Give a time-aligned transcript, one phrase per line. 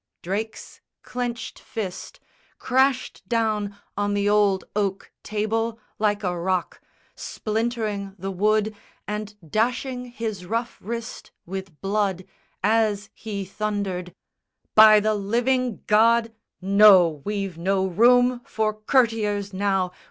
[0.23, 2.19] Drake's clenched fist
[2.57, 6.81] Crashed down on the old oak table like a rock,
[7.13, 8.75] Splintering the wood
[9.07, 12.25] and dashing his rough wrist With blood,
[12.63, 14.11] as he thundered,
[14.73, 16.33] "By the living God,
[16.63, 17.21] No!
[17.23, 19.91] We've no room for courtiers, now!